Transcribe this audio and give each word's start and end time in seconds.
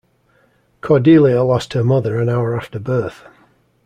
Cordelia 0.81 1.43
lost 1.43 1.73
her 1.73 1.83
mother 1.83 2.19
an 2.19 2.27
hour 2.27 2.57
after 2.57 2.79
birth. 2.79 3.23